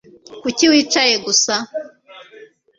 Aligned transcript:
Kuki 0.41 0.63
wicaye 0.71 1.13
gusa 1.25 1.53